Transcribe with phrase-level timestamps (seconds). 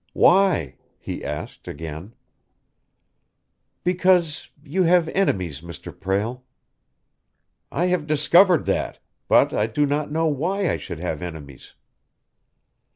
[0.13, 2.15] "Why?" he asked, again.
[3.83, 5.93] "Because you have enemies, Mr.
[5.95, 6.43] Prale!"
[7.71, 11.75] "I have discovered that; but I do not know why I should have enemies."